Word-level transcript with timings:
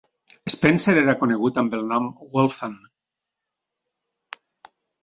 Spencer 0.53 0.95
era 1.01 1.15
conegut 1.19 1.61
amb 1.63 1.77
el 1.81 1.85
nom 1.91 2.09
Waltham. 2.33 2.77